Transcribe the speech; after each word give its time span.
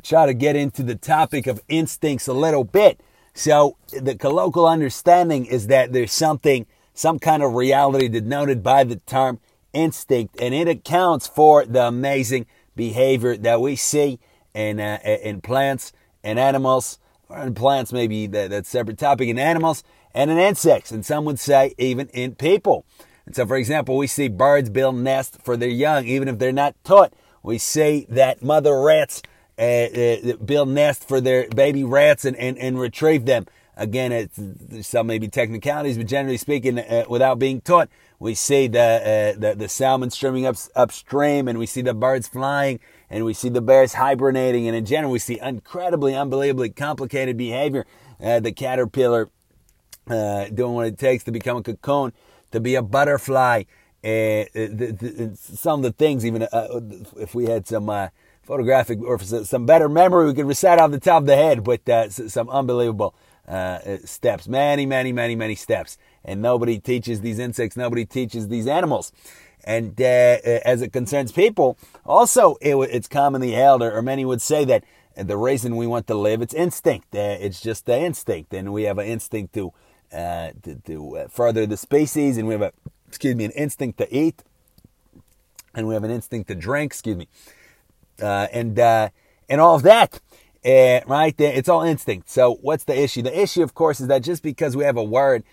try 0.00 0.26
to 0.26 0.34
get 0.34 0.56
into 0.56 0.82
the 0.82 0.94
topic 0.94 1.46
of 1.46 1.60
instincts 1.68 2.28
a 2.28 2.32
little 2.32 2.64
bit. 2.64 3.00
So 3.34 3.76
the 3.92 4.14
colloquial 4.14 4.66
understanding 4.66 5.46
is 5.46 5.66
that 5.66 5.92
there's 5.92 6.12
something, 6.12 6.66
some 6.94 7.18
kind 7.18 7.42
of 7.42 7.54
reality 7.54 8.08
denoted 8.08 8.62
by 8.62 8.84
the 8.84 8.96
term 8.96 9.40
instinct, 9.72 10.40
and 10.40 10.54
it 10.54 10.68
accounts 10.68 11.26
for 11.26 11.64
the 11.64 11.86
amazing 11.86 12.46
behavior 12.76 13.36
that 13.36 13.60
we 13.60 13.76
see 13.76 14.20
in 14.54 14.78
uh, 14.78 14.98
in 15.04 15.40
plants 15.40 15.92
and 16.22 16.38
animals, 16.38 16.98
or 17.28 17.40
in 17.40 17.54
plants 17.54 17.92
maybe 17.92 18.28
that, 18.28 18.50
that's 18.50 18.68
separate 18.68 18.98
topic 18.98 19.28
in 19.28 19.38
animals 19.38 19.82
and 20.14 20.30
in 20.30 20.38
insects, 20.38 20.92
and 20.92 21.04
some 21.04 21.24
would 21.24 21.40
say 21.40 21.74
even 21.76 22.06
in 22.08 22.36
people. 22.36 22.84
And 23.26 23.34
so, 23.34 23.46
for 23.46 23.56
example, 23.56 23.96
we 23.96 24.06
see 24.06 24.28
birds 24.28 24.70
build 24.70 24.96
nests 24.96 25.38
for 25.42 25.56
their 25.56 25.68
young, 25.68 26.06
even 26.06 26.28
if 26.28 26.38
they're 26.38 26.52
not 26.52 26.76
taught. 26.84 27.12
We 27.42 27.58
see 27.58 28.06
that 28.08 28.42
mother 28.42 28.80
rats 28.80 29.22
uh, 29.58 30.36
build 30.44 30.68
nests 30.68 31.04
for 31.04 31.20
their 31.20 31.48
baby 31.48 31.84
rats 31.84 32.24
and, 32.24 32.36
and, 32.36 32.58
and 32.58 32.78
retrieve 32.78 33.24
them. 33.24 33.46
Again, 33.76 34.12
it's, 34.12 34.86
some 34.86 35.08
maybe 35.08 35.26
technicalities, 35.26 35.96
but 35.96 36.06
generally 36.06 36.36
speaking, 36.36 36.78
uh, 36.78 37.04
without 37.08 37.38
being 37.40 37.60
taught, 37.60 37.88
we 38.20 38.34
see 38.34 38.68
the, 38.68 38.80
uh, 39.36 39.38
the, 39.38 39.54
the 39.56 39.68
salmon 39.68 40.10
swimming 40.10 40.46
up 40.46 40.56
upstream, 40.76 41.48
and 41.48 41.58
we 41.58 41.66
see 41.66 41.82
the 41.82 41.94
birds 41.94 42.28
flying, 42.28 42.78
and 43.10 43.24
we 43.24 43.34
see 43.34 43.48
the 43.48 43.60
bears 43.60 43.94
hibernating, 43.94 44.68
and 44.68 44.76
in 44.76 44.84
general, 44.84 45.12
we 45.12 45.18
see 45.18 45.40
incredibly, 45.40 46.14
unbelievably 46.14 46.70
complicated 46.70 47.36
behavior. 47.36 47.84
Uh, 48.22 48.38
the 48.38 48.52
caterpillar 48.52 49.28
uh, 50.08 50.46
doing 50.48 50.74
what 50.74 50.86
it 50.86 50.96
takes 50.96 51.24
to 51.24 51.32
become 51.32 51.56
a 51.56 51.62
cocoon, 51.62 52.12
to 52.52 52.60
be 52.60 52.76
a 52.76 52.82
butterfly. 52.82 53.64
Uh, 54.04 54.46
the, 54.54 54.96
the, 55.00 55.36
some 55.36 55.80
of 55.80 55.82
the 55.82 55.92
things, 55.92 56.24
even 56.24 56.46
if 57.16 57.34
we 57.34 57.46
had 57.46 57.66
some 57.66 57.90
photographic 58.44 59.00
or 59.02 59.18
some 59.18 59.66
better 59.66 59.88
memory, 59.88 60.26
we 60.26 60.34
could 60.34 60.46
recite 60.46 60.78
off 60.78 60.90
the 60.90 61.00
top 61.00 61.22
of 61.22 61.26
the 61.26 61.36
head. 61.36 61.64
But 61.64 61.88
uh, 61.88 62.08
some 62.10 62.48
unbelievable 62.48 63.14
uh, 63.48 63.98
steps, 64.04 64.48
many, 64.48 64.86
many, 64.86 65.12
many, 65.12 65.34
many 65.34 65.54
steps. 65.54 65.98
And 66.24 66.40
nobody 66.40 66.78
teaches 66.78 67.20
these 67.20 67.38
insects. 67.38 67.76
Nobody 67.76 68.04
teaches 68.04 68.48
these 68.48 68.66
animals. 68.66 69.12
And 69.64 69.98
as 70.00 70.82
it 70.82 70.92
concerns 70.92 71.32
people, 71.32 71.78
also 72.04 72.56
it, 72.60 72.74
it's 72.76 73.08
commonly 73.08 73.52
held, 73.52 73.82
or, 73.82 73.96
or 73.96 74.02
many 74.02 74.24
would 74.24 74.42
say 74.42 74.64
that 74.66 74.84
the 75.16 75.36
reason 75.36 75.76
we 75.76 75.86
want 75.86 76.06
to 76.08 76.14
live, 76.14 76.42
it's 76.42 76.54
instinct. 76.54 77.14
it's 77.14 77.60
just 77.60 77.86
the 77.86 77.98
instinct, 77.98 78.52
and 78.52 78.72
we 78.72 78.82
have 78.82 78.98
an 78.98 79.06
instinct 79.06 79.54
to 79.54 79.72
uh, 80.14 80.52
to, 80.62 80.76
to 80.86 81.16
uh, 81.16 81.28
further 81.28 81.66
the 81.66 81.76
species, 81.76 82.36
and 82.36 82.46
we 82.46 82.54
have 82.54 82.62
a 82.62 82.72
excuse 83.08 83.34
me 83.34 83.44
an 83.44 83.50
instinct 83.52 83.98
to 83.98 84.14
eat, 84.14 84.44
and 85.74 85.88
we 85.88 85.94
have 85.94 86.04
an 86.04 86.10
instinct 86.10 86.48
to 86.48 86.54
drink. 86.54 86.92
Excuse 86.92 87.16
me, 87.16 87.28
uh, 88.22 88.48
and 88.52 88.78
uh, 88.78 89.08
and 89.48 89.60
all 89.60 89.76
of 89.76 89.82
that. 89.82 90.20
Uh, 90.64 91.00
right 91.06 91.38
it's 91.38 91.68
all 91.68 91.82
instinct. 91.82 92.30
So, 92.30 92.54
what's 92.62 92.84
the 92.84 92.98
issue? 92.98 93.20
The 93.20 93.38
issue, 93.38 93.62
of 93.62 93.74
course, 93.74 94.00
is 94.00 94.06
that 94.06 94.22
just 94.22 94.42
because 94.42 94.74
we 94.74 94.84
have 94.84 94.96
a 94.96 95.04
word 95.04 95.44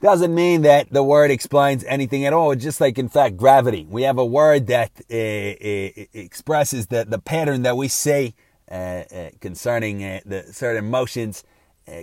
doesn't 0.00 0.34
mean 0.34 0.62
that 0.62 0.90
the 0.90 1.02
word 1.02 1.30
explains 1.30 1.84
anything 1.84 2.24
at 2.24 2.32
all. 2.32 2.52
It's 2.52 2.62
just 2.62 2.80
like, 2.80 2.98
in 2.98 3.08
fact, 3.08 3.36
gravity. 3.36 3.86
We 3.88 4.02
have 4.02 4.18
a 4.18 4.24
word 4.24 4.66
that 4.68 4.92
uh, 5.10 5.14
uh, 5.14 6.04
expresses 6.14 6.86
the, 6.86 7.04
the 7.04 7.18
pattern 7.18 7.62
that 7.62 7.76
we 7.76 7.88
see 7.88 8.34
uh, 8.70 9.04
concerning 9.40 9.98
the 10.24 10.44
certain 10.52 10.90
motions 10.90 11.44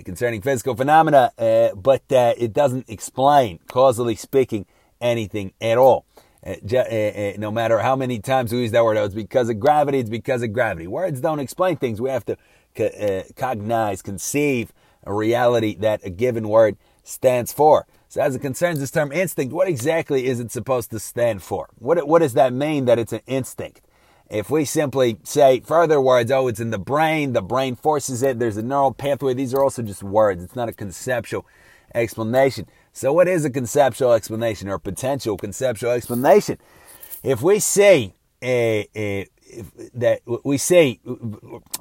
concerning 0.06 0.42
physical 0.42 0.76
phenomena, 0.76 1.32
but 1.76 2.04
it 2.10 2.54
doesn't 2.54 2.90
explain, 2.90 3.60
causally 3.68 4.16
speaking, 4.16 4.66
anything 5.02 5.54
at 5.60 5.78
all. 5.78 6.06
Uh, 6.46 6.56
uh, 6.74 6.78
uh, 6.78 7.34
no 7.38 7.52
matter 7.52 7.80
how 7.80 7.96
many 7.96 8.20
times 8.20 8.52
we 8.52 8.60
use 8.60 8.72
that 8.72 8.84
word, 8.84 8.98
it's 8.98 9.16
because 9.16 9.50
of 9.50 9.60
gravity, 9.60 10.00
it's 10.00 10.10
because 10.10 10.42
of 10.44 10.52
gravity. 10.52 10.88
Words 10.88 11.22
don't 11.22 11.40
explain 11.40 11.78
things. 11.78 12.02
We 12.02 12.10
have 12.10 12.26
to 12.26 12.38
co- 12.76 13.24
cognize, 13.38 14.02
conceive 14.02 14.74
a 15.06 15.14
reality 15.14 15.76
that 15.76 16.02
a 16.04 16.10
given 16.10 16.50
word 16.50 16.78
stands 17.04 17.54
for. 17.54 17.86
So, 18.10 18.22
as 18.22 18.36
it 18.36 18.40
concerns 18.40 18.80
this 18.80 18.92
term 18.92 19.12
instinct, 19.12 19.54
what 19.54 19.68
exactly 19.68 20.28
is 20.28 20.40
it 20.40 20.52
supposed 20.52 20.92
to 20.92 21.00
stand 21.00 21.42
for? 21.42 21.70
What, 21.80 22.08
what 22.08 22.20
does 22.20 22.34
that 22.34 22.54
mean 22.54 22.86
that 22.86 23.00
it's 23.00 23.14
an 23.14 23.22
instinct? 23.26 23.82
If 24.30 24.50
we 24.50 24.66
simply 24.66 25.20
say 25.24 25.62
further 25.62 26.02
words, 26.02 26.32
oh, 26.32 26.48
it's 26.48 26.60
in 26.60 26.72
the 26.72 26.80
brain, 26.80 27.34
the 27.34 27.42
brain 27.42 27.76
forces 27.76 28.24
it, 28.24 28.40
there's 28.40 28.58
a 28.58 28.64
neural 28.64 28.94
pathway, 28.94 29.34
these 29.34 29.54
are 29.54 29.64
also 29.64 29.82
just 29.82 30.04
words. 30.04 30.44
It's 30.44 30.56
not 30.56 30.70
a 30.70 30.74
conceptual 30.74 31.46
explanation. 31.94 32.68
So, 32.96 33.12
what 33.12 33.28
is 33.28 33.44
a 33.44 33.50
conceptual 33.50 34.14
explanation 34.14 34.70
or 34.70 34.78
potential 34.78 35.36
conceptual 35.36 35.92
explanation? 35.92 36.60
If 37.24 37.42
we 37.42 37.58
say 37.60 38.14
uh, 38.42 38.84
uh, 38.96 39.24
that 39.96 40.22
we 40.44 40.60
say, 40.60 41.00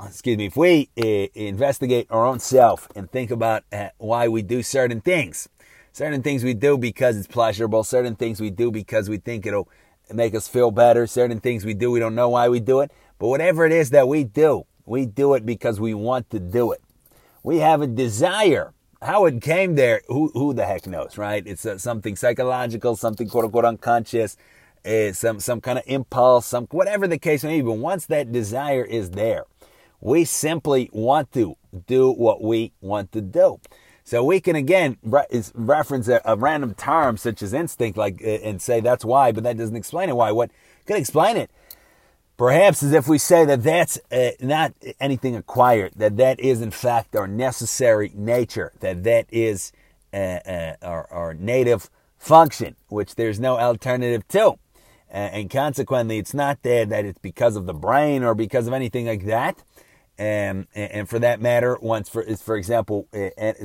excuse 0.02 0.38
me, 0.38 0.46
if 0.46 0.56
we 0.56 0.88
uh, 0.98 1.28
investigate 1.34 2.06
our 2.10 2.24
own 2.24 2.38
self 2.38 2.88
and 2.96 3.10
think 3.10 3.30
about 3.30 3.64
why 3.98 4.28
we 4.28 4.40
do 4.40 4.62
certain 4.62 5.02
things, 5.02 5.50
certain 5.92 6.22
things 6.22 6.44
we 6.44 6.54
do 6.54 6.78
because 6.78 7.18
it's 7.18 7.26
pleasurable, 7.26 7.84
certain 7.84 8.16
things 8.16 8.40
we 8.40 8.48
do 8.50 8.70
because 8.70 9.10
we 9.10 9.18
think 9.18 9.44
it'll 9.44 9.68
make 10.10 10.34
us 10.34 10.48
feel 10.48 10.70
better. 10.70 11.06
Certain 11.06 11.40
things 11.40 11.66
we 11.66 11.74
do, 11.74 11.90
we 11.90 12.00
don't 12.00 12.14
know 12.14 12.30
why 12.30 12.48
we 12.48 12.58
do 12.58 12.80
it. 12.80 12.90
But 13.18 13.28
whatever 13.28 13.66
it 13.66 13.72
is 13.72 13.90
that 13.90 14.08
we 14.08 14.24
do, 14.24 14.64
we 14.86 15.04
do 15.04 15.34
it 15.34 15.44
because 15.44 15.78
we 15.78 15.92
want 15.92 16.30
to 16.30 16.40
do 16.40 16.72
it. 16.72 16.82
We 17.42 17.58
have 17.58 17.82
a 17.82 17.86
desire. 17.86 18.72
How 19.02 19.26
it 19.26 19.42
came 19.42 19.74
there, 19.74 20.02
who, 20.06 20.30
who 20.32 20.54
the 20.54 20.64
heck 20.64 20.86
knows, 20.86 21.18
right? 21.18 21.42
It's 21.44 21.66
uh, 21.66 21.76
something 21.76 22.14
psychological, 22.14 22.94
something 22.94 23.28
quote 23.28 23.46
unquote 23.46 23.64
unconscious, 23.64 24.36
uh, 24.86 25.12
some, 25.12 25.40
some 25.40 25.60
kind 25.60 25.78
of 25.78 25.84
impulse, 25.88 26.46
some, 26.46 26.68
whatever 26.70 27.08
the 27.08 27.18
case 27.18 27.42
may 27.42 27.60
be. 27.60 27.66
But 27.66 27.78
once 27.78 28.06
that 28.06 28.30
desire 28.30 28.84
is 28.84 29.10
there, 29.10 29.46
we 30.00 30.24
simply 30.24 30.88
want 30.92 31.32
to 31.32 31.56
do 31.88 32.12
what 32.12 32.42
we 32.42 32.72
want 32.80 33.10
to 33.12 33.20
do. 33.20 33.60
So 34.04 34.22
we 34.22 34.40
can 34.40 34.54
again 34.54 34.98
re- 35.02 35.26
reference 35.54 36.06
a, 36.06 36.20
a, 36.24 36.36
random 36.36 36.74
term 36.74 37.16
such 37.16 37.42
as 37.42 37.52
instinct, 37.52 37.98
like 37.98 38.22
uh, 38.22 38.28
and 38.28 38.62
say 38.62 38.80
that's 38.80 39.04
why, 39.04 39.32
but 39.32 39.42
that 39.44 39.56
doesn't 39.56 39.76
explain 39.76 40.10
it. 40.10 40.16
Why? 40.16 40.30
What 40.30 40.50
could 40.86 40.96
explain 40.96 41.36
it? 41.36 41.50
Perhaps 42.36 42.82
as 42.82 42.92
if 42.92 43.06
we 43.06 43.18
say 43.18 43.44
that 43.44 43.62
that's 43.62 43.98
uh, 44.10 44.30
not 44.40 44.72
anything 44.98 45.36
acquired, 45.36 45.92
that 45.96 46.16
that 46.16 46.40
is 46.40 46.60
in 46.60 46.70
fact 46.70 47.14
our 47.14 47.28
necessary 47.28 48.10
nature, 48.14 48.72
that 48.80 49.04
that 49.04 49.26
is 49.30 49.72
uh, 50.12 50.16
uh 50.16 50.74
our, 50.82 51.06
our, 51.10 51.34
native 51.34 51.88
function, 52.18 52.76
which 52.88 53.14
there's 53.14 53.38
no 53.38 53.58
alternative 53.58 54.26
to. 54.28 54.58
and 55.10 55.50
consequently, 55.50 56.18
it's 56.18 56.34
not 56.34 56.62
there 56.62 56.86
that 56.86 57.04
it's 57.04 57.18
because 57.18 57.54
of 57.54 57.66
the 57.66 57.74
brain 57.74 58.22
or 58.22 58.34
because 58.34 58.66
of 58.66 58.72
anything 58.72 59.06
like 59.06 59.26
that 59.26 59.62
and 60.18 60.66
and 60.74 61.08
for 61.08 61.18
that 61.18 61.40
matter, 61.40 61.78
once 61.80 62.08
for 62.08 62.22
for 62.36 62.56
example, 62.56 63.08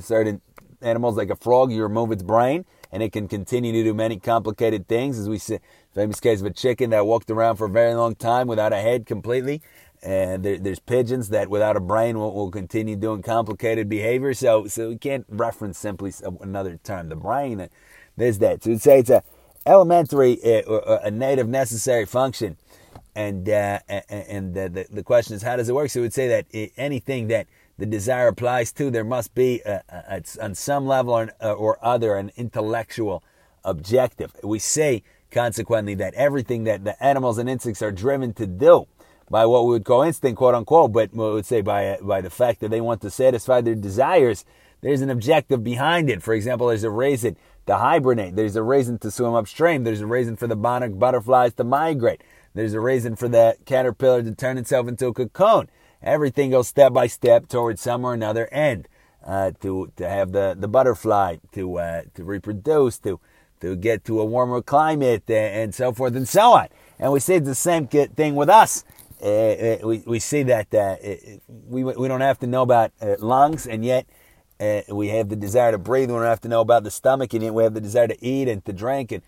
certain 0.01 0.41
animals 0.81 1.17
like 1.17 1.29
a 1.29 1.35
frog, 1.35 1.71
you 1.71 1.83
remove 1.83 2.11
its 2.11 2.23
brain, 2.23 2.65
and 2.91 3.03
it 3.03 3.11
can 3.11 3.27
continue 3.27 3.71
to 3.71 3.83
do 3.83 3.93
many 3.93 4.17
complicated 4.17 4.87
things. 4.87 5.19
As 5.19 5.29
we 5.29 5.37
see, 5.37 5.59
famous 5.93 6.19
case 6.19 6.41
of 6.41 6.45
a 6.45 6.51
chicken 6.51 6.91
that 6.91 7.05
walked 7.05 7.29
around 7.29 7.57
for 7.57 7.65
a 7.65 7.69
very 7.69 7.93
long 7.93 8.15
time 8.15 8.47
without 8.47 8.73
a 8.73 8.77
head 8.77 9.05
completely. 9.05 9.61
And 10.03 10.43
there, 10.43 10.57
there's 10.57 10.79
pigeons 10.79 11.29
that 11.29 11.49
without 11.49 11.75
a 11.75 11.79
brain 11.79 12.19
will, 12.19 12.33
will 12.33 12.51
continue 12.51 12.95
doing 12.95 13.21
complicated 13.23 13.89
behavior. 13.89 14.33
So 14.33 14.67
so 14.67 14.89
we 14.89 14.97
can't 14.97 15.25
reference 15.29 15.77
simply 15.77 16.13
another 16.41 16.79
term. 16.83 17.09
The 17.09 17.15
brain, 17.15 17.67
there's 18.15 18.37
that. 18.39 18.63
So 18.63 18.69
we'd 18.69 18.81
say 18.81 18.99
it's 18.99 19.09
a 19.09 19.23
elementary, 19.65 20.39
uh, 20.43 20.99
a 21.03 21.11
native 21.11 21.49
necessary 21.49 22.05
function 22.05 22.57
and 23.17 23.49
uh, 23.49 23.79
and 24.09 24.53
the, 24.53 24.85
the, 24.91 25.03
question 25.03 25.35
is 25.35 25.41
how 25.41 25.55
does 25.55 25.67
it 25.67 25.73
work? 25.73 25.89
So 25.89 25.99
we 25.99 26.05
would 26.05 26.13
say 26.13 26.27
that 26.27 26.69
anything 26.77 27.29
that 27.29 27.47
the 27.77 27.85
desire 27.85 28.27
applies 28.27 28.71
to, 28.73 28.89
there 28.89 29.03
must 29.03 29.35
be 29.35 29.61
a, 29.65 29.83
a, 29.89 30.21
a, 30.39 30.43
on 30.43 30.55
some 30.55 30.87
level 30.87 31.13
or, 31.13 31.31
or 31.41 31.77
other 31.81 32.15
an 32.15 32.31
intellectual 32.35 33.23
objective. 33.63 34.35
We 34.43 34.59
say 34.59 35.03
consequently 35.31 35.93
that 35.95 36.13
everything 36.13 36.63
that 36.63 36.83
the 36.83 37.01
animals 37.03 37.37
and 37.37 37.49
insects 37.49 37.81
are 37.81 37.91
driven 37.91 38.33
to 38.33 38.47
do 38.47 38.87
by 39.29 39.45
what 39.45 39.65
we 39.65 39.71
would 39.71 39.85
call 39.85 40.03
instinct, 40.03 40.37
quote 40.37 40.55
unquote, 40.55 40.93
but 40.93 41.13
we 41.13 41.19
would 41.19 41.45
say 41.45 41.61
by 41.61 41.97
by 42.01 42.21
the 42.21 42.29
fact 42.29 42.61
that 42.61 42.69
they 42.69 42.81
want 42.81 43.01
to 43.01 43.09
satisfy 43.09 43.61
their 43.61 43.75
desires, 43.75 44.45
there's 44.81 45.01
an 45.01 45.09
objective 45.09 45.63
behind 45.63 46.09
it. 46.09 46.23
For 46.23 46.33
example, 46.33 46.67
there's 46.67 46.83
a 46.83 46.89
reason 46.89 47.35
to 47.65 47.75
hibernate. 47.75 48.35
There's 48.35 48.55
a 48.55 48.63
reason 48.63 48.97
to 48.99 49.11
swim 49.11 49.33
upstream. 49.33 49.83
There's 49.83 50.01
a 50.01 50.07
reason 50.07 50.37
for 50.37 50.47
the 50.47 50.55
monarch 50.55 50.97
butterflies 50.97 51.53
to 51.55 51.63
migrate. 51.63 52.23
There's 52.53 52.73
a 52.73 52.79
reason 52.79 53.15
for 53.15 53.27
that 53.29 53.65
caterpillar 53.65 54.23
to 54.23 54.33
turn 54.33 54.57
itself 54.57 54.87
into 54.87 55.07
a 55.07 55.13
cocoon. 55.13 55.69
Everything 56.01 56.51
goes 56.51 56.67
step 56.67 56.93
by 56.93 57.07
step 57.07 57.47
towards 57.47 57.81
some 57.81 58.05
or 58.05 58.13
another 58.13 58.47
end. 58.51 58.87
Uh, 59.27 59.51
to 59.59 59.91
to 59.97 60.07
have 60.07 60.31
the, 60.31 60.55
the 60.57 60.69
butterfly 60.69 61.35
to 61.51 61.79
uh, 61.79 62.01
to 62.13 62.23
reproduce 62.23 62.97
to 62.97 63.19
to 63.59 63.75
get 63.75 64.05
to 64.05 64.21
a 64.21 64.25
warmer 64.25 64.61
climate 64.61 65.23
uh, 65.29 65.33
and 65.33 65.75
so 65.75 65.91
forth 65.91 66.15
and 66.15 66.29
so 66.29 66.53
on. 66.53 66.67
And 66.97 67.11
we 67.11 67.19
see 67.19 67.37
the 67.39 67.53
same 67.53 67.87
thing 67.87 68.35
with 68.35 68.47
us. 68.47 68.85
Uh, 69.21 69.25
uh 69.27 69.77
we, 69.83 70.01
we 70.07 70.19
see 70.19 70.43
that 70.43 70.73
uh, 70.73 70.95
we, 71.67 71.83
we 71.83 72.07
don't 72.07 72.21
have 72.21 72.39
to 72.39 72.47
know 72.47 72.61
about 72.61 72.93
lungs, 73.19 73.67
and 73.67 73.83
yet 73.83 74.05
we 74.87 75.09
have 75.09 75.27
the 75.27 75.35
desire 75.35 75.73
to 75.73 75.77
breathe. 75.77 76.09
We 76.09 76.15
don't 76.15 76.23
have 76.23 76.41
to 76.41 76.47
know 76.47 76.61
about 76.61 76.85
the 76.85 76.91
stomach, 76.91 77.33
and 77.33 77.43
yet 77.43 77.53
we 77.53 77.63
have 77.63 77.73
the 77.73 77.81
desire 77.81 78.07
to 78.07 78.25
eat 78.25 78.47
and 78.47 78.63
to 78.63 78.71
drink 78.71 79.11
and 79.11 79.23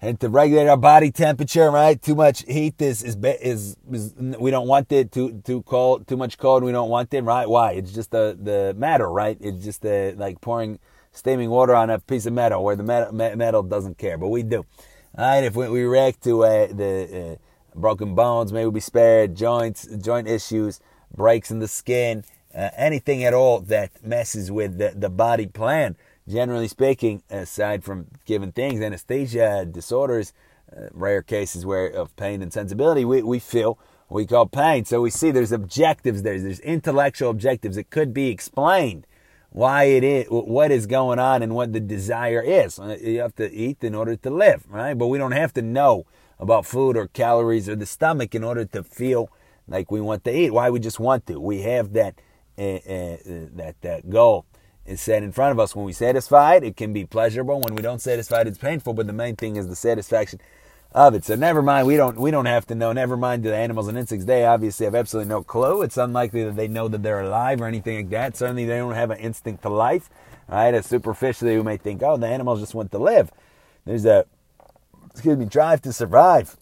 and 0.00 0.20
to 0.20 0.28
regulate 0.28 0.68
our 0.68 0.76
body 0.76 1.10
temperature, 1.10 1.70
right? 1.70 2.00
Too 2.00 2.14
much 2.14 2.44
heat 2.46 2.80
is 2.80 3.02
is 3.02 3.16
is, 3.22 3.76
we 4.16 4.50
don't 4.50 4.68
want 4.68 4.92
it. 4.92 5.12
Too 5.12 5.42
too 5.44 5.62
cold, 5.62 6.06
too 6.06 6.16
much 6.16 6.38
cold, 6.38 6.62
we 6.62 6.72
don't 6.72 6.90
want 6.90 7.12
it, 7.14 7.22
right? 7.22 7.48
Why? 7.48 7.72
It's 7.72 7.92
just 7.92 8.10
the 8.10 8.38
the 8.40 8.74
matter, 8.76 9.08
right? 9.08 9.36
It's 9.40 9.64
just 9.64 9.82
the 9.82 10.14
like 10.16 10.40
pouring 10.40 10.78
steaming 11.12 11.50
water 11.50 11.74
on 11.74 11.90
a 11.90 11.98
piece 11.98 12.26
of 12.26 12.34
metal 12.34 12.62
where 12.62 12.76
the 12.76 12.82
metal, 12.82 13.12
metal 13.12 13.62
doesn't 13.62 13.96
care, 13.98 14.18
but 14.18 14.28
we 14.28 14.42
do. 14.42 14.64
Right, 15.16 15.44
if 15.44 15.56
we, 15.56 15.66
we 15.70 15.82
react 15.84 16.22
to 16.24 16.44
uh, 16.44 16.66
the 16.66 17.38
uh, 17.74 17.78
broken 17.78 18.14
bones, 18.14 18.52
maybe 18.52 18.64
we'll 18.64 18.72
be 18.72 18.80
spared. 18.80 19.34
Joints, 19.34 19.86
joint 19.86 20.28
issues, 20.28 20.78
breaks 21.16 21.50
in 21.50 21.58
the 21.58 21.68
skin, 21.68 22.22
uh, 22.54 22.68
anything 22.76 23.24
at 23.24 23.32
all 23.32 23.60
that 23.60 24.04
messes 24.04 24.50
with 24.50 24.76
the, 24.76 24.92
the 24.94 25.08
body 25.08 25.46
plan 25.46 25.96
generally 26.28 26.68
speaking, 26.68 27.22
aside 27.30 27.84
from 27.84 28.06
given 28.24 28.52
things, 28.52 28.80
anesthesia, 28.80 29.66
disorders, 29.66 30.32
uh, 30.76 30.88
rare 30.92 31.22
cases 31.22 31.64
where 31.64 31.86
of 31.86 32.14
pain 32.16 32.42
and 32.42 32.52
sensibility, 32.52 33.04
we, 33.04 33.22
we 33.22 33.38
feel 33.38 33.78
we 34.08 34.26
call 34.26 34.46
pain. 34.46 34.84
So 34.84 35.00
we 35.00 35.10
see 35.10 35.30
there's 35.30 35.52
objectives 35.52 36.22
there. 36.22 36.40
There's 36.40 36.60
intellectual 36.60 37.30
objectives. 37.30 37.76
It 37.76 37.90
could 37.90 38.12
be 38.12 38.28
explained 38.28 39.06
why 39.50 39.84
it 39.84 40.04
is, 40.04 40.26
what 40.28 40.70
is 40.70 40.86
going 40.86 41.18
on 41.18 41.42
and 41.42 41.54
what 41.54 41.72
the 41.72 41.80
desire 41.80 42.42
is. 42.42 42.78
Uh, 42.78 42.98
you 43.00 43.20
have 43.20 43.34
to 43.36 43.50
eat 43.52 43.82
in 43.82 43.94
order 43.94 44.16
to 44.16 44.30
live, 44.30 44.64
right? 44.68 44.94
But 44.94 45.06
we 45.06 45.18
don't 45.18 45.32
have 45.32 45.54
to 45.54 45.62
know 45.62 46.06
about 46.38 46.66
food 46.66 46.96
or 46.96 47.08
calories 47.08 47.68
or 47.68 47.74
the 47.74 47.86
stomach 47.86 48.34
in 48.34 48.44
order 48.44 48.64
to 48.66 48.82
feel 48.82 49.30
like 49.66 49.90
we 49.90 50.00
want 50.00 50.24
to 50.24 50.36
eat. 50.36 50.52
Why 50.52 50.70
we 50.70 50.78
just 50.78 51.00
want 51.00 51.26
to. 51.26 51.40
We 51.40 51.62
have 51.62 51.92
that, 51.94 52.20
uh, 52.58 52.62
uh, 52.62 53.16
that, 53.54 53.76
that 53.80 54.10
goal 54.10 54.44
is 54.86 55.00
set 55.00 55.22
in 55.22 55.32
front 55.32 55.52
of 55.52 55.60
us. 55.60 55.74
When 55.74 55.84
we 55.84 55.92
satisfied, 55.92 56.64
it 56.64 56.76
can 56.76 56.92
be 56.92 57.04
pleasurable. 57.04 57.60
When 57.60 57.74
we 57.74 57.82
don't 57.82 58.00
satisfied, 58.00 58.46
it's 58.46 58.58
painful. 58.58 58.94
But 58.94 59.06
the 59.06 59.12
main 59.12 59.36
thing 59.36 59.56
is 59.56 59.68
the 59.68 59.76
satisfaction 59.76 60.40
of 60.92 61.14
it. 61.14 61.24
So 61.24 61.34
never 61.34 61.62
mind, 61.62 61.86
we 61.86 61.96
don't 61.96 62.18
we 62.18 62.30
don't 62.30 62.46
have 62.46 62.66
to 62.68 62.74
know. 62.74 62.92
Never 62.92 63.16
mind 63.16 63.42
the 63.42 63.54
animals 63.54 63.88
and 63.88 63.98
insects. 63.98 64.24
They 64.24 64.44
obviously 64.44 64.84
have 64.84 64.94
absolutely 64.94 65.28
no 65.28 65.42
clue. 65.42 65.82
It's 65.82 65.96
unlikely 65.96 66.44
that 66.44 66.56
they 66.56 66.68
know 66.68 66.88
that 66.88 67.02
they're 67.02 67.20
alive 67.20 67.60
or 67.60 67.66
anything 67.66 67.96
like 67.96 68.10
that. 68.10 68.36
Certainly 68.36 68.66
they 68.66 68.78
don't 68.78 68.94
have 68.94 69.10
an 69.10 69.18
instinct 69.18 69.62
to 69.62 69.68
life. 69.68 70.08
Right? 70.48 70.74
As 70.74 70.86
superficially 70.86 71.56
we 71.56 71.62
may 71.62 71.76
think, 71.76 72.02
oh, 72.02 72.16
the 72.16 72.26
animals 72.26 72.60
just 72.60 72.74
want 72.74 72.92
to 72.92 72.98
live. 72.98 73.30
There's 73.84 74.06
a 74.06 74.26
excuse 75.10 75.36
me, 75.36 75.46
drive 75.46 75.82
to 75.82 75.92
survive. 75.92 76.56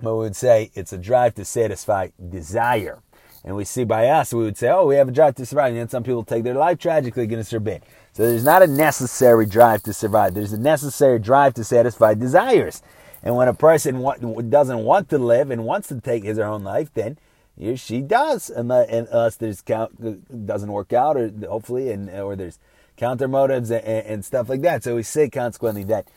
But 0.00 0.14
we 0.14 0.20
would 0.24 0.36
say 0.36 0.70
it's 0.74 0.92
a 0.92 0.98
drive 0.98 1.34
to 1.34 1.44
satisfy 1.44 2.08
desire 2.28 3.02
and 3.46 3.54
we 3.54 3.64
see 3.64 3.84
by 3.84 4.08
us, 4.08 4.34
we 4.34 4.42
would 4.42 4.58
say, 4.58 4.68
oh, 4.68 4.86
we 4.86 4.96
have 4.96 5.08
a 5.08 5.12
drive 5.12 5.36
to 5.36 5.46
survive. 5.46 5.68
And 5.68 5.78
then 5.78 5.88
some 5.88 6.02
people 6.02 6.24
take 6.24 6.42
their 6.42 6.54
life 6.54 6.78
tragically 6.78 7.22
against 7.22 7.52
their 7.52 7.60
bid. 7.60 7.82
So 8.12 8.28
there's 8.28 8.44
not 8.44 8.62
a 8.62 8.66
necessary 8.66 9.46
drive 9.46 9.84
to 9.84 9.92
survive. 9.92 10.34
There's 10.34 10.52
a 10.52 10.58
necessary 10.58 11.20
drive 11.20 11.54
to 11.54 11.62
satisfy 11.62 12.14
desires. 12.14 12.82
And 13.22 13.36
when 13.36 13.46
a 13.46 13.54
person 13.54 14.02
doesn't 14.50 14.78
want 14.80 15.08
to 15.10 15.18
live 15.18 15.52
and 15.52 15.64
wants 15.64 15.88
to 15.88 16.00
take 16.00 16.24
his 16.24 16.40
or 16.40 16.44
her 16.44 16.50
own 16.50 16.64
life, 16.64 16.92
then 16.92 17.18
he 17.56 17.70
or 17.70 17.76
she 17.76 18.00
does, 18.00 18.50
And 18.50 18.70
unless 18.70 19.36
there's 19.36 19.62
count 19.62 20.46
doesn't 20.46 20.72
work 20.72 20.92
out, 20.92 21.16
or 21.16 21.30
hopefully, 21.48 21.92
and 21.92 22.10
or 22.10 22.34
there's 22.34 22.58
counter 22.96 23.28
motives 23.28 23.70
and, 23.70 23.84
and 23.84 24.24
stuff 24.24 24.48
like 24.48 24.62
that. 24.62 24.82
So 24.82 24.96
we 24.96 25.04
say 25.04 25.30
consequently 25.30 25.84
that 25.84 26.08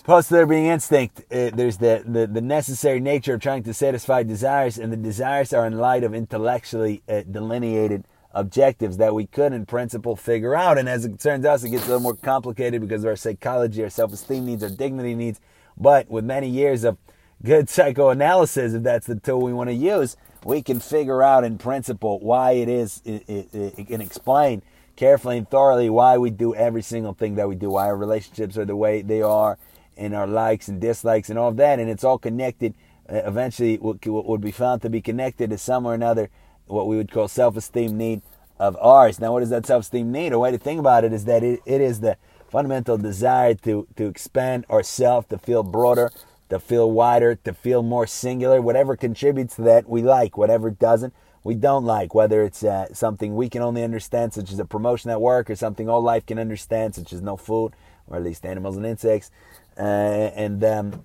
Opposed 0.00 0.28
to 0.28 0.34
there 0.34 0.46
being 0.46 0.66
instinct, 0.66 1.20
uh, 1.30 1.50
there's 1.52 1.76
the, 1.78 2.02
the, 2.06 2.26
the, 2.26 2.40
necessary 2.40 3.00
nature 3.00 3.34
of 3.34 3.40
trying 3.40 3.62
to 3.64 3.74
satisfy 3.74 4.22
desires, 4.22 4.78
and 4.78 4.92
the 4.92 4.96
desires 4.96 5.52
are 5.52 5.66
in 5.66 5.76
light 5.76 6.04
of 6.04 6.14
intellectually 6.14 7.02
uh, 7.08 7.22
delineated 7.30 8.04
objectives 8.32 8.96
that 8.98 9.14
we 9.14 9.26
could, 9.26 9.52
in 9.52 9.66
principle, 9.66 10.16
figure 10.16 10.54
out. 10.54 10.78
And 10.78 10.88
as 10.88 11.04
it 11.04 11.18
turns 11.18 11.44
out, 11.44 11.62
it 11.62 11.70
gets 11.70 11.84
a 11.84 11.88
little 11.88 12.00
more 12.00 12.14
complicated 12.14 12.80
because 12.80 13.02
of 13.02 13.08
our 13.08 13.16
psychology, 13.16 13.82
our 13.82 13.90
self 13.90 14.12
esteem 14.12 14.46
needs, 14.46 14.62
our 14.62 14.70
dignity 14.70 15.14
needs. 15.14 15.40
But 15.76 16.08
with 16.08 16.24
many 16.24 16.48
years 16.48 16.84
of 16.84 16.96
good 17.42 17.68
psychoanalysis, 17.68 18.74
if 18.74 18.82
that's 18.82 19.06
the 19.06 19.16
tool 19.16 19.42
we 19.42 19.52
want 19.52 19.68
to 19.68 19.74
use, 19.74 20.16
we 20.44 20.62
can 20.62 20.80
figure 20.80 21.22
out 21.22 21.44
in 21.44 21.58
principle 21.58 22.20
why 22.20 22.52
it 22.52 22.68
is, 22.68 23.02
it, 23.04 23.86
can 23.88 24.00
explain 24.00 24.62
carefully 24.96 25.38
and 25.38 25.50
thoroughly 25.50 25.90
why 25.90 26.16
we 26.16 26.30
do 26.30 26.54
every 26.54 26.82
single 26.82 27.12
thing 27.12 27.34
that 27.34 27.48
we 27.48 27.56
do, 27.56 27.70
why 27.70 27.86
our 27.86 27.96
relationships 27.96 28.56
are 28.56 28.64
the 28.64 28.76
way 28.76 29.02
they 29.02 29.22
are 29.22 29.58
and 29.98 30.14
our 30.14 30.26
likes 30.26 30.68
and 30.68 30.80
dislikes 30.80 31.28
and 31.28 31.38
all 31.38 31.48
of 31.48 31.56
that, 31.56 31.78
and 31.78 31.90
it's 31.90 32.04
all 32.04 32.18
connected. 32.18 32.74
Uh, 33.10 33.16
eventually, 33.24 33.76
what, 33.76 34.06
what 34.06 34.26
would 34.26 34.40
be 34.40 34.50
found 34.50 34.80
to 34.82 34.88
be 34.88 35.02
connected 35.02 35.50
to 35.50 35.58
some 35.58 35.84
or 35.84 35.94
another, 35.94 36.30
what 36.66 36.86
we 36.86 36.96
would 36.96 37.10
call 37.10 37.26
self-esteem 37.26 37.96
need 37.96 38.22
of 38.58 38.76
ours. 38.76 39.20
Now, 39.20 39.32
what 39.32 39.42
is 39.42 39.50
that 39.50 39.66
self-esteem 39.66 40.10
need? 40.12 40.32
A 40.32 40.38
way 40.38 40.50
to 40.50 40.58
think 40.58 40.80
about 40.80 41.04
it 41.04 41.12
is 41.12 41.24
that 41.24 41.42
it, 41.42 41.60
it 41.66 41.80
is 41.80 42.00
the 42.00 42.16
fundamental 42.48 42.96
desire 42.96 43.54
to 43.54 43.86
to 43.96 44.06
expand 44.06 44.64
ourselves, 44.70 45.26
to 45.28 45.38
feel 45.38 45.62
broader, 45.62 46.10
to 46.48 46.58
feel 46.58 46.90
wider, 46.90 47.34
to 47.34 47.52
feel 47.52 47.82
more 47.82 48.06
singular. 48.06 48.60
Whatever 48.60 48.96
contributes 48.96 49.56
to 49.56 49.62
that, 49.62 49.88
we 49.88 50.02
like. 50.02 50.36
Whatever 50.38 50.70
doesn't, 50.70 51.14
we 51.44 51.54
don't 51.54 51.84
like. 51.84 52.14
Whether 52.14 52.42
it's 52.42 52.64
uh, 52.64 52.92
something 52.92 53.36
we 53.36 53.48
can 53.48 53.62
only 53.62 53.82
understand, 53.84 54.32
such 54.32 54.52
as 54.52 54.58
a 54.58 54.64
promotion 54.64 55.10
at 55.10 55.20
work, 55.20 55.50
or 55.50 55.56
something 55.56 55.88
all 55.88 56.02
life 56.02 56.26
can 56.26 56.38
understand, 56.38 56.94
such 56.94 57.12
as 57.12 57.22
no 57.22 57.36
food, 57.36 57.74
or 58.06 58.16
at 58.16 58.24
least 58.24 58.44
animals 58.44 58.76
and 58.76 58.86
insects 58.86 59.30
and 59.78 60.64
um, 60.64 61.02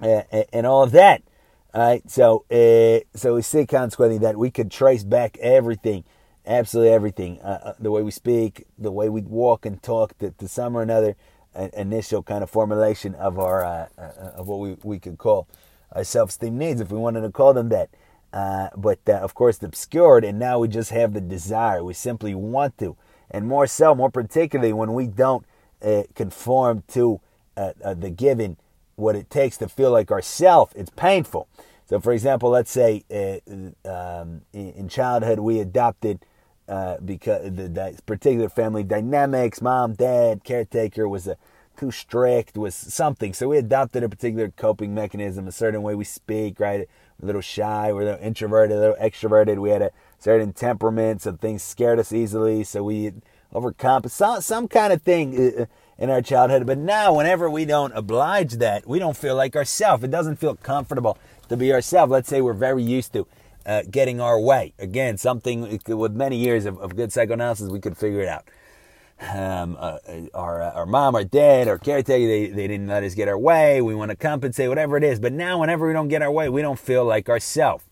uh, 0.00 0.22
and 0.52 0.66
all 0.66 0.82
of 0.82 0.92
that. 0.92 1.22
All 1.74 1.82
right, 1.82 2.10
so 2.10 2.44
uh, 2.50 3.04
so 3.16 3.34
we 3.34 3.42
see 3.42 3.66
consequently 3.66 4.18
that 4.18 4.36
we 4.36 4.50
could 4.50 4.70
trace 4.70 5.04
back 5.04 5.36
everything, 5.38 6.04
absolutely 6.46 6.92
everything, 6.92 7.40
uh, 7.40 7.58
uh, 7.62 7.72
the 7.78 7.90
way 7.90 8.02
we 8.02 8.10
speak, 8.10 8.66
the 8.78 8.90
way 8.92 9.08
we 9.08 9.20
walk 9.22 9.66
and 9.66 9.82
talk, 9.82 10.16
to, 10.18 10.30
to 10.30 10.48
some 10.48 10.76
or 10.76 10.82
another 10.82 11.16
initial 11.72 12.22
kind 12.22 12.42
of 12.42 12.50
formulation 12.50 13.14
of 13.14 13.38
our 13.38 13.64
uh, 13.64 13.88
of 14.36 14.48
what 14.48 14.60
we, 14.60 14.76
we 14.82 14.98
could 14.98 15.18
call 15.18 15.48
our 15.92 16.04
self-esteem 16.04 16.56
needs, 16.56 16.80
if 16.80 16.90
we 16.90 16.98
wanted 16.98 17.22
to 17.22 17.30
call 17.30 17.54
them 17.54 17.68
that. 17.68 17.88
but 18.76 18.98
of 19.08 19.34
course, 19.34 19.62
obscured, 19.62 20.24
and 20.24 20.38
now 20.38 20.58
we 20.58 20.68
just 20.68 20.90
have 20.90 21.12
the 21.14 21.20
desire. 21.20 21.84
We 21.84 21.94
simply 21.94 22.34
want 22.34 22.78
to, 22.78 22.96
and 23.30 23.46
more 23.46 23.66
so, 23.66 23.94
more 23.94 24.10
particularly 24.10 24.72
when 24.72 24.94
we 24.94 25.06
don't 25.06 25.46
conform 26.14 26.84
to 26.88 27.20
uh, 27.56 27.72
uh, 27.84 27.94
the 27.94 28.10
given 28.10 28.56
what 28.96 29.16
it 29.16 29.28
takes 29.28 29.56
to 29.58 29.68
feel 29.68 29.90
like 29.90 30.10
ourself, 30.10 30.72
it's 30.74 30.90
painful. 30.90 31.48
So, 31.86 32.00
for 32.00 32.12
example, 32.12 32.50
let's 32.50 32.70
say 32.70 33.04
uh, 33.10 33.88
um, 33.88 34.42
in 34.52 34.88
childhood 34.88 35.38
we 35.38 35.60
adopted 35.60 36.20
uh, 36.68 36.96
because 37.04 37.44
the, 37.44 37.68
the, 37.68 37.98
particular 38.06 38.48
family 38.48 38.82
dynamics, 38.82 39.62
mom, 39.62 39.94
dad, 39.94 40.42
caretaker 40.42 41.08
was 41.08 41.28
a, 41.28 41.36
too 41.78 41.92
strict, 41.92 42.56
was 42.56 42.74
something. 42.74 43.32
So 43.32 43.48
we 43.48 43.58
adopted 43.58 44.02
a 44.02 44.08
particular 44.08 44.50
coping 44.56 44.94
mechanism, 44.94 45.46
a 45.46 45.52
certain 45.52 45.82
way 45.82 45.94
we 45.94 46.04
speak, 46.04 46.58
right? 46.58 46.88
a 47.22 47.26
little 47.26 47.40
shy, 47.40 47.92
we're 47.92 48.02
a 48.02 48.04
little 48.04 48.24
introverted, 48.24 48.76
a 48.76 48.80
little 48.80 48.96
extroverted. 48.96 49.58
We 49.58 49.70
had 49.70 49.82
a 49.82 49.90
certain 50.18 50.52
temperament, 50.52 51.22
so 51.22 51.32
things 51.32 51.62
scared 51.62 51.98
us 51.98 52.12
easily. 52.12 52.64
So 52.64 52.82
we 52.82 53.12
overcompensate, 53.54 54.10
some 54.10 54.40
some 54.42 54.68
kind 54.68 54.92
of 54.92 55.02
thing 55.02 55.60
uh, 55.60 55.66
in 55.98 56.10
our 56.10 56.22
childhood. 56.22 56.66
But 56.66 56.78
now, 56.78 57.14
whenever 57.14 57.48
we 57.50 57.64
don't 57.64 57.92
oblige 57.92 58.54
that, 58.54 58.86
we 58.86 58.98
don't 58.98 59.16
feel 59.16 59.34
like 59.34 59.56
ourselves. 59.56 60.04
It 60.04 60.10
doesn't 60.10 60.36
feel 60.36 60.56
comfortable 60.56 61.18
to 61.48 61.56
be 61.56 61.72
ourselves. 61.72 62.10
Let's 62.10 62.28
say 62.28 62.40
we're 62.40 62.52
very 62.52 62.82
used 62.82 63.12
to 63.14 63.26
uh, 63.64 63.82
getting 63.90 64.20
our 64.20 64.40
way. 64.40 64.74
Again, 64.78 65.18
something 65.18 65.80
with 65.86 66.12
many 66.12 66.36
years 66.36 66.66
of, 66.66 66.78
of 66.78 66.96
good 66.96 67.12
psychoanalysis, 67.12 67.70
we 67.70 67.80
could 67.80 67.96
figure 67.96 68.20
it 68.20 68.28
out. 68.28 68.48
Um, 69.18 69.78
uh, 69.80 69.98
our, 70.34 70.62
uh, 70.62 70.72
our 70.72 70.86
mom, 70.86 71.14
our 71.14 71.24
dad, 71.24 71.68
our 71.68 71.78
caretaker, 71.78 72.26
they, 72.26 72.48
they 72.48 72.68
didn't 72.68 72.88
let 72.88 73.02
us 73.02 73.14
get 73.14 73.28
our 73.28 73.38
way. 73.38 73.80
We 73.80 73.94
want 73.94 74.10
to 74.10 74.16
compensate, 74.16 74.68
whatever 74.68 74.98
it 74.98 75.04
is. 75.04 75.18
But 75.18 75.32
now, 75.32 75.60
whenever 75.60 75.86
we 75.86 75.94
don't 75.94 76.08
get 76.08 76.20
our 76.20 76.30
way, 76.30 76.50
we 76.50 76.60
don't 76.60 76.78
feel 76.78 77.04
like 77.04 77.30
ourselves. 77.30 77.84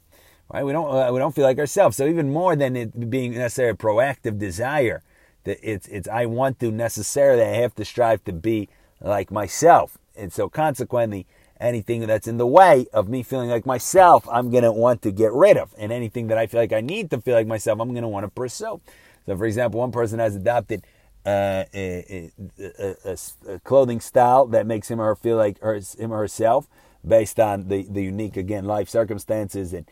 Right? 0.53 0.63
We 0.63 0.73
don't, 0.73 0.95
uh, 0.95 1.11
we 1.13 1.19
don't 1.19 1.35
feel 1.35 1.45
like 1.45 1.59
ourselves. 1.59 1.97
So 1.97 2.07
even 2.07 2.31
more 2.31 2.55
than 2.55 2.77
it 2.77 3.11
being 3.11 3.33
necessarily 3.33 3.73
a 3.73 3.77
proactive 3.77 4.39
desire, 4.39 5.03
it's 5.47 5.87
it's 5.89 6.09
I 6.09 6.27
want 6.27 6.61
to 6.61 6.71
necessarily 6.71 7.43
I 7.43 7.57
have 7.57 7.75
to 7.77 7.85
strive 7.85 8.25
to 8.25 8.33
be 8.33 8.69
like 9.01 9.31
myself. 9.31 9.99
And 10.17 10.33
so 10.33 10.49
consequently, 10.49 11.27
anything 11.61 12.07
that's 12.07 12.29
in 12.29 12.37
the 12.37 12.47
way 12.47 12.87
of 12.93 13.09
me 13.09 13.23
feeling 13.23 13.51
like 13.51 13.67
myself, 13.67 14.29
I'm 14.31 14.51
going 14.51 14.65
to 14.65 14.73
want 14.73 15.03
to 15.03 15.11
get 15.11 15.33
rid 15.33 15.57
of. 15.57 15.75
And 15.79 15.93
anything 15.93 16.29
that 16.29 16.39
I 16.39 16.47
feel 16.47 16.61
like 16.61 16.73
I 16.73 16.81
need 16.81 17.11
to 17.11 17.21
feel 17.21 17.35
like 17.35 17.47
myself, 17.47 17.81
I'm 17.81 17.91
going 17.91 18.03
to 18.03 18.09
want 18.09 18.25
to 18.25 18.31
pursue. 18.31 18.81
So 19.27 19.37
for 19.37 19.47
example, 19.47 19.81
one 19.81 19.93
person 19.93 20.19
has 20.19 20.37
adopted 20.37 20.85
uh, 21.27 21.65
a, 21.73 22.31
a, 22.59 22.97
a, 23.05 23.17
a, 23.49 23.59
clothing 23.61 24.01
style 24.01 24.47
that 24.47 24.67
makes 24.67 24.91
him 24.91 25.01
or 25.01 25.07
her 25.07 25.17
feel 25.17 25.39
like 25.39 25.59
her, 25.61 25.81
him 25.99 26.13
or 26.13 26.19
herself 26.19 26.69
based 27.07 27.41
on 27.41 27.69
the, 27.69 27.87
the 27.89 28.03
unique, 28.03 28.37
again, 28.37 28.65
life 28.67 28.91
circumstances 28.91 29.73
and 29.73 29.87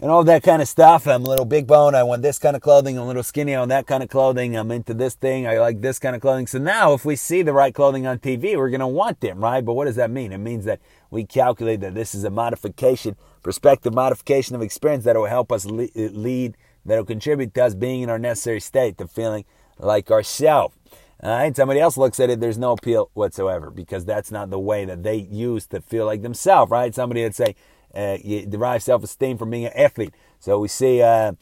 and 0.00 0.10
all 0.10 0.24
that 0.24 0.42
kind 0.42 0.60
of 0.60 0.68
stuff. 0.68 1.06
I'm 1.06 1.24
a 1.24 1.28
little 1.28 1.44
big 1.44 1.66
bone. 1.66 1.94
I 1.94 2.02
want 2.02 2.22
this 2.22 2.38
kind 2.38 2.56
of 2.56 2.62
clothing. 2.62 2.96
I'm 2.96 3.04
a 3.04 3.06
little 3.06 3.22
skinny. 3.22 3.54
on 3.54 3.68
that 3.68 3.86
kind 3.86 4.02
of 4.02 4.08
clothing. 4.08 4.56
I'm 4.56 4.70
into 4.70 4.94
this 4.94 5.14
thing. 5.14 5.46
I 5.46 5.58
like 5.58 5.80
this 5.80 5.98
kind 5.98 6.16
of 6.16 6.22
clothing. 6.22 6.46
So 6.46 6.58
now 6.58 6.92
if 6.92 7.04
we 7.04 7.14
see 7.14 7.42
the 7.42 7.52
right 7.52 7.74
clothing 7.74 8.06
on 8.06 8.18
TV, 8.18 8.56
we're 8.56 8.70
going 8.70 8.80
to 8.80 8.86
want 8.86 9.20
them, 9.20 9.40
right? 9.40 9.64
But 9.64 9.74
what 9.74 9.84
does 9.84 9.96
that 9.96 10.10
mean? 10.10 10.32
It 10.32 10.38
means 10.38 10.64
that 10.64 10.80
we 11.10 11.24
calculate 11.24 11.80
that 11.80 11.94
this 11.94 12.14
is 12.14 12.24
a 12.24 12.30
modification, 12.30 13.16
perspective 13.42 13.94
modification 13.94 14.56
of 14.56 14.62
experience 14.62 15.04
that 15.04 15.16
will 15.16 15.26
help 15.26 15.52
us 15.52 15.66
lead, 15.66 16.56
that 16.84 16.96
will 16.96 17.04
contribute 17.04 17.54
to 17.54 17.64
us 17.64 17.74
being 17.74 18.02
in 18.02 18.10
our 18.10 18.18
necessary 18.18 18.60
state, 18.60 18.98
to 18.98 19.06
feeling 19.06 19.44
like 19.78 20.10
ourselves. 20.10 20.74
Right, 21.22 21.54
somebody 21.54 21.78
else 21.78 21.96
looks 21.96 22.18
at 22.18 22.30
it, 22.30 22.40
there's 22.40 22.58
no 22.58 22.72
appeal 22.72 23.08
whatsoever 23.14 23.70
because 23.70 24.04
that's 24.04 24.32
not 24.32 24.50
the 24.50 24.58
way 24.58 24.84
that 24.84 25.04
they 25.04 25.14
use 25.14 25.68
to 25.68 25.80
feel 25.80 26.04
like 26.04 26.22
themselves, 26.22 26.72
right? 26.72 26.92
Somebody 26.92 27.22
would 27.22 27.36
say, 27.36 27.54
uh, 27.94 28.18
you 28.22 28.46
derive 28.46 28.82
self 28.82 29.02
esteem 29.02 29.38
from 29.38 29.50
being 29.50 29.66
an 29.66 29.72
athlete. 29.74 30.14
So 30.38 30.58
we 30.58 30.68
see 30.68 31.02
uh, 31.02 31.32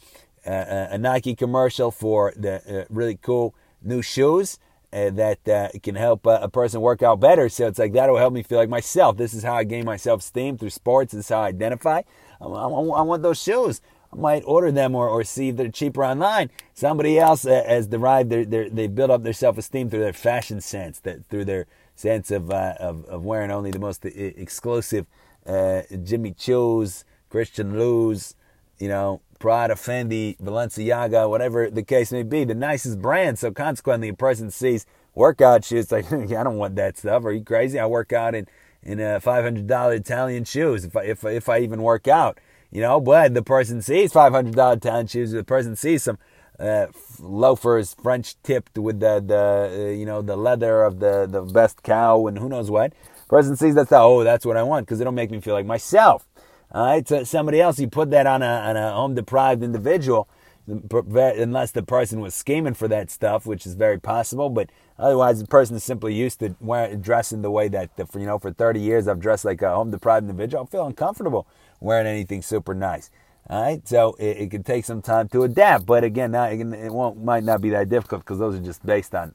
a, 0.46 0.88
a, 0.92 0.98
Nike 0.98 1.34
commercial 1.34 1.90
for 1.90 2.32
the 2.36 2.82
uh, 2.82 2.84
really 2.90 3.18
cool 3.20 3.54
new 3.82 4.02
shoes. 4.02 4.58
Uh, 4.92 5.08
that 5.08 5.70
can 5.84 5.94
help 5.94 6.26
a 6.26 6.48
person 6.48 6.80
work 6.80 7.00
out 7.00 7.20
better. 7.20 7.48
So 7.48 7.68
it's 7.68 7.78
like 7.78 7.92
that'll 7.92 8.16
help 8.16 8.32
me 8.32 8.42
feel 8.42 8.58
like 8.58 8.68
myself. 8.68 9.16
This 9.16 9.34
is 9.34 9.44
how 9.44 9.54
I 9.54 9.62
gain 9.62 9.84
my 9.84 9.96
self 9.96 10.20
esteem 10.20 10.58
through 10.58 10.70
sports. 10.70 11.12
This 11.12 11.26
is 11.26 11.28
how 11.28 11.42
I 11.42 11.48
identify. 11.48 12.02
I, 12.40 12.44
I, 12.44 12.66
I 12.66 13.02
want 13.02 13.22
those 13.22 13.40
shoes. 13.40 13.80
I 14.12 14.16
might 14.16 14.42
order 14.44 14.72
them 14.72 14.94
or, 14.94 15.08
or 15.08 15.22
see 15.22 15.50
if 15.50 15.56
they're 15.56 15.68
cheaper 15.68 16.04
online. 16.04 16.50
Somebody 16.74 17.18
else 17.18 17.46
uh, 17.46 17.62
has 17.66 17.86
derived 17.86 18.30
their, 18.30 18.44
their 18.44 18.68
they 18.68 18.88
build 18.88 19.10
up 19.10 19.22
their 19.22 19.32
self 19.32 19.58
esteem 19.58 19.90
through 19.90 20.00
their 20.00 20.12
fashion 20.12 20.60
sense, 20.60 20.98
that 21.00 21.28
through 21.28 21.44
their 21.44 21.66
sense 21.94 22.30
of 22.30 22.50
uh, 22.50 22.74
of, 22.80 23.04
of 23.04 23.24
wearing 23.24 23.50
only 23.50 23.70
the 23.70 23.78
most 23.78 24.04
exclusive 24.04 25.06
uh, 25.46 25.82
Jimmy 26.02 26.32
Choo's, 26.32 27.04
Christian 27.28 27.78
Lou's, 27.78 28.34
you 28.78 28.88
know, 28.88 29.20
Prada, 29.38 29.74
Fendi, 29.74 30.38
Balenciaga, 30.38 31.28
whatever 31.28 31.70
the 31.70 31.82
case 31.82 32.12
may 32.12 32.22
be, 32.22 32.44
the 32.44 32.54
nicest 32.54 33.00
brand. 33.00 33.38
So 33.38 33.50
consequently, 33.50 34.08
a 34.08 34.14
person 34.14 34.50
sees 34.50 34.86
workout 35.14 35.64
shoes 35.64 35.90
like, 35.90 36.12
I 36.12 36.42
don't 36.42 36.58
want 36.58 36.76
that 36.76 36.98
stuff. 36.98 37.24
Are 37.24 37.32
you 37.32 37.44
crazy? 37.44 37.78
I 37.78 37.86
work 37.86 38.12
out 38.12 38.34
in 38.34 38.46
in 38.82 38.98
uh, 38.98 39.20
$500 39.22 39.94
Italian 39.94 40.44
shoes 40.44 40.86
if 40.86 40.96
I, 40.96 41.02
if 41.02 41.22
if 41.22 41.50
I 41.50 41.58
even 41.58 41.82
work 41.82 42.08
out 42.08 42.38
you 42.70 42.80
know, 42.80 43.00
but 43.00 43.34
the 43.34 43.42
person 43.42 43.82
sees 43.82 44.12
$500 44.12 44.76
Italian 44.76 45.06
shoes, 45.06 45.32
the 45.32 45.44
person 45.44 45.76
sees 45.76 46.04
some 46.04 46.18
uh, 46.58 46.86
loafers 47.18 47.94
French 47.94 48.40
tipped 48.42 48.78
with 48.78 49.00
the, 49.00 49.22
the 49.24 49.88
uh, 49.88 49.90
you 49.90 50.06
know, 50.06 50.22
the 50.22 50.36
leather 50.36 50.84
of 50.84 51.00
the, 51.00 51.26
the 51.26 51.42
best 51.42 51.82
cow 51.82 52.26
and 52.26 52.38
who 52.38 52.48
knows 52.48 52.70
what. 52.70 52.92
Person 53.30 53.54
sees 53.54 53.76
that, 53.76 53.86
stuff, 53.86 54.02
oh, 54.02 54.24
that's 54.24 54.44
what 54.44 54.56
I 54.56 54.64
want 54.64 54.86
because 54.86 55.00
it'll 55.00 55.12
make 55.12 55.30
me 55.30 55.40
feel 55.40 55.54
like 55.54 55.64
myself. 55.64 56.26
All 56.72 56.84
right, 56.84 57.06
so 57.06 57.22
somebody 57.22 57.60
else, 57.60 57.78
you 57.78 57.86
put 57.86 58.10
that 58.10 58.26
on 58.26 58.42
a, 58.42 58.44
on 58.44 58.76
a 58.76 58.90
home 58.90 59.14
deprived 59.14 59.62
individual, 59.62 60.28
unless 60.66 61.70
the 61.70 61.84
person 61.84 62.18
was 62.18 62.34
scheming 62.34 62.74
for 62.74 62.88
that 62.88 63.08
stuff, 63.08 63.46
which 63.46 63.66
is 63.66 63.74
very 63.74 64.00
possible. 64.00 64.50
But 64.50 64.70
otherwise, 64.98 65.38
the 65.38 65.46
person 65.46 65.76
is 65.76 65.84
simply 65.84 66.12
used 66.12 66.40
to 66.40 66.56
wear, 66.60 66.96
dressing 66.96 67.42
the 67.42 67.52
way 67.52 67.68
that, 67.68 67.94
the, 67.94 68.04
you 68.18 68.26
know, 68.26 68.40
for 68.40 68.52
30 68.52 68.80
years 68.80 69.06
I've 69.06 69.20
dressed 69.20 69.44
like 69.44 69.62
a 69.62 69.76
home 69.76 69.92
deprived 69.92 70.28
individual. 70.28 70.64
I 70.64 70.66
feel 70.66 70.86
uncomfortable 70.88 71.46
wearing 71.78 72.08
anything 72.08 72.42
super 72.42 72.74
nice. 72.74 73.12
All 73.48 73.62
right, 73.62 73.86
so 73.86 74.16
it, 74.18 74.38
it 74.38 74.50
can 74.50 74.64
take 74.64 74.84
some 74.84 75.02
time 75.02 75.28
to 75.28 75.44
adapt, 75.44 75.86
but 75.86 76.02
again, 76.02 76.32
not, 76.32 76.52
it 76.52 76.92
won't 76.92 77.22
might 77.22 77.44
not 77.44 77.60
be 77.60 77.70
that 77.70 77.88
difficult 77.88 78.22
because 78.22 78.40
those 78.40 78.56
are 78.56 78.62
just 78.62 78.84
based 78.84 79.14
on, 79.14 79.34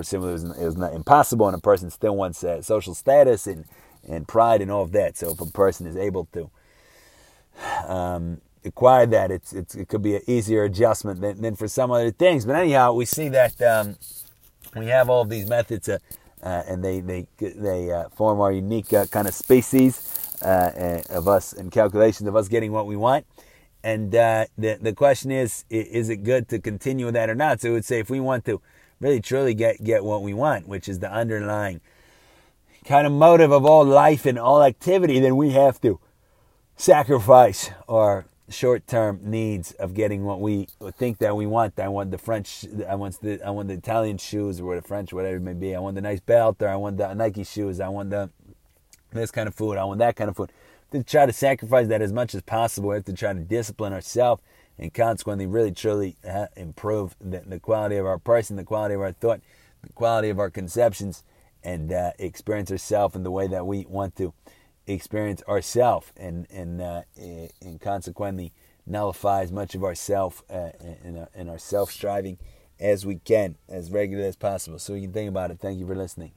it 0.00 0.64
was 0.64 0.76
not 0.76 0.94
impossible, 0.94 1.46
and 1.46 1.56
a 1.56 1.60
person 1.60 1.90
still 1.90 2.16
wants 2.16 2.42
uh, 2.44 2.62
social 2.62 2.94
status 2.94 3.46
and 3.46 3.64
and 4.08 4.28
pride 4.28 4.60
and 4.60 4.70
all 4.70 4.82
of 4.82 4.92
that. 4.92 5.16
So 5.16 5.30
if 5.30 5.40
a 5.40 5.46
person 5.46 5.86
is 5.86 5.96
able 5.96 6.28
to 6.32 6.50
um, 7.86 8.40
acquire 8.64 9.06
that, 9.06 9.30
it's, 9.30 9.52
it's 9.52 9.74
it 9.74 9.88
could 9.88 10.02
be 10.02 10.16
an 10.16 10.22
easier 10.26 10.64
adjustment 10.64 11.20
than, 11.20 11.40
than 11.40 11.56
for 11.56 11.68
some 11.68 11.90
other 11.90 12.10
things. 12.10 12.44
But 12.44 12.56
anyhow, 12.56 12.92
we 12.92 13.04
see 13.04 13.28
that 13.30 13.60
um, 13.62 13.96
we 14.76 14.86
have 14.86 15.08
all 15.08 15.22
of 15.22 15.28
these 15.28 15.48
methods, 15.48 15.88
uh, 15.88 15.98
uh, 16.42 16.62
and 16.68 16.84
they 16.84 17.00
they 17.00 17.26
they 17.38 17.92
uh, 17.92 18.08
form 18.10 18.40
our 18.40 18.52
unique 18.52 18.92
uh, 18.92 19.06
kind 19.06 19.28
of 19.28 19.34
species 19.34 20.38
uh, 20.42 21.02
of 21.10 21.28
us 21.28 21.52
and 21.52 21.70
calculations 21.70 22.28
of 22.28 22.36
us 22.36 22.48
getting 22.48 22.72
what 22.72 22.86
we 22.86 22.96
want. 22.96 23.26
And 23.82 24.14
uh, 24.14 24.46
the 24.56 24.78
the 24.80 24.94
question 24.94 25.30
is, 25.30 25.64
is 25.68 26.08
it 26.08 26.18
good 26.24 26.48
to 26.48 26.58
continue 26.58 27.04
with 27.04 27.14
that 27.14 27.28
or 27.28 27.34
not? 27.34 27.60
So 27.60 27.68
it 27.68 27.72
would 27.72 27.84
say 27.84 27.98
if 27.98 28.08
we 28.08 28.20
want 28.20 28.44
to 28.46 28.60
really 29.00 29.20
truly 29.20 29.54
get 29.54 29.82
get 29.82 30.04
what 30.04 30.22
we 30.22 30.34
want, 30.34 30.68
which 30.68 30.88
is 30.88 30.98
the 30.98 31.10
underlying 31.10 31.80
kind 32.84 33.06
of 33.06 33.12
motive 33.12 33.50
of 33.50 33.64
all 33.64 33.84
life 33.84 34.26
and 34.26 34.38
all 34.38 34.62
activity, 34.62 35.18
then 35.18 35.36
we 35.36 35.50
have 35.50 35.80
to 35.80 35.98
sacrifice 36.76 37.70
our 37.88 38.26
short-term 38.50 39.20
needs 39.22 39.72
of 39.72 39.94
getting 39.94 40.24
what 40.24 40.38
we 40.38 40.68
think 40.92 41.18
that 41.18 41.34
we 41.34 41.46
want. 41.46 41.78
I 41.80 41.88
want 41.88 42.10
the 42.10 42.18
French, 42.18 42.66
I 42.86 42.94
want 42.94 43.20
the 43.22 43.42
I 43.44 43.50
want 43.50 43.68
the 43.68 43.74
Italian 43.74 44.18
shoes 44.18 44.60
or 44.60 44.76
the 44.76 44.82
French, 44.82 45.12
whatever 45.12 45.36
it 45.36 45.40
may 45.40 45.54
be. 45.54 45.74
I 45.74 45.78
want 45.80 45.94
the 45.94 46.02
nice 46.02 46.20
belt, 46.20 46.60
or 46.60 46.68
I 46.68 46.76
want 46.76 46.98
the 46.98 47.14
Nike 47.14 47.44
shoes. 47.44 47.80
I 47.80 47.88
want 47.88 48.10
the 48.10 48.30
this 49.12 49.30
kind 49.30 49.48
of 49.48 49.54
food, 49.54 49.78
I 49.78 49.84
want 49.84 49.98
that 50.00 50.16
kind 50.16 50.28
of 50.28 50.36
food. 50.36 50.50
To 50.90 51.02
try 51.02 51.26
to 51.26 51.32
sacrifice 51.32 51.88
that 51.88 52.02
as 52.02 52.12
much 52.12 52.34
as 52.34 52.42
possible. 52.42 52.90
We 52.90 52.96
have 52.96 53.04
to 53.06 53.12
try 53.12 53.32
to 53.32 53.40
discipline 53.40 53.92
ourselves 53.92 54.42
and 54.78 54.92
consequently 54.92 55.46
really 55.46 55.72
truly 55.72 56.16
uh, 56.28 56.46
improve 56.56 57.16
the, 57.20 57.42
the, 57.46 57.60
quality 57.60 57.96
of 57.96 58.06
our 58.06 58.18
person, 58.18 58.56
the 58.56 58.64
quality 58.64 58.94
of 58.94 59.00
our 59.00 59.12
thought, 59.12 59.40
the 59.82 59.92
quality 59.92 60.28
of 60.30 60.38
our 60.38 60.50
conceptions, 60.50 61.22
and 61.62 61.92
uh, 61.92 62.12
experience 62.18 62.70
ourselves 62.70 63.14
in 63.14 63.22
the 63.22 63.30
way 63.30 63.46
that 63.46 63.66
we 63.66 63.86
want 63.88 64.16
to 64.16 64.34
experience 64.86 65.42
ourselves, 65.48 66.12
and 66.16 66.46
and 66.50 66.80
uh, 66.80 67.02
and 67.16 67.80
consequently 67.80 68.52
nullify 68.86 69.42
as 69.42 69.50
much 69.50 69.74
of 69.74 69.82
ourself 69.82 70.42
uh, 70.50 70.70
and 71.34 71.48
our 71.48 71.58
self 71.58 71.90
striving 71.90 72.38
as 72.78 73.06
we 73.06 73.16
can, 73.16 73.56
as 73.68 73.90
regularly 73.90 74.28
as 74.28 74.36
possible. 74.36 74.78
So 74.78 74.94
you 74.94 75.02
can 75.02 75.12
think 75.12 75.28
about 75.28 75.50
it. 75.50 75.60
Thank 75.60 75.78
you 75.78 75.86
for 75.86 75.94
listening. 75.94 76.32